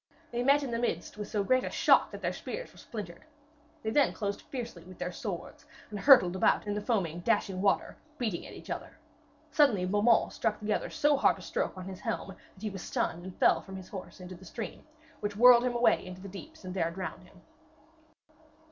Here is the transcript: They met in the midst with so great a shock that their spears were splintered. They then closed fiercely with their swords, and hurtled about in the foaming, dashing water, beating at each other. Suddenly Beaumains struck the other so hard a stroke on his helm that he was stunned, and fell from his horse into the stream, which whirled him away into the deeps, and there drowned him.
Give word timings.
They 0.31 0.41
met 0.41 0.63
in 0.63 0.71
the 0.71 0.79
midst 0.79 1.15
with 1.15 1.27
so 1.27 1.43
great 1.43 1.63
a 1.63 1.69
shock 1.69 2.09
that 2.09 2.23
their 2.23 2.33
spears 2.33 2.71
were 2.71 2.79
splintered. 2.79 3.23
They 3.83 3.91
then 3.91 4.13
closed 4.13 4.41
fiercely 4.41 4.83
with 4.83 4.97
their 4.97 5.11
swords, 5.11 5.63
and 5.91 5.99
hurtled 5.99 6.35
about 6.35 6.65
in 6.65 6.73
the 6.73 6.81
foaming, 6.81 7.19
dashing 7.19 7.61
water, 7.61 7.95
beating 8.17 8.47
at 8.47 8.53
each 8.55 8.71
other. 8.71 8.97
Suddenly 9.51 9.85
Beaumains 9.85 10.33
struck 10.33 10.59
the 10.59 10.73
other 10.73 10.89
so 10.89 11.17
hard 11.17 11.37
a 11.37 11.41
stroke 11.43 11.77
on 11.77 11.85
his 11.85 11.99
helm 11.99 12.29
that 12.29 12.63
he 12.63 12.71
was 12.71 12.81
stunned, 12.81 13.23
and 13.25 13.37
fell 13.37 13.61
from 13.61 13.75
his 13.75 13.89
horse 13.89 14.19
into 14.19 14.33
the 14.33 14.43
stream, 14.43 14.87
which 15.19 15.35
whirled 15.37 15.63
him 15.65 15.75
away 15.75 16.03
into 16.03 16.21
the 16.21 16.27
deeps, 16.27 16.65
and 16.65 16.73
there 16.73 16.89
drowned 16.89 17.21
him. 17.27 17.41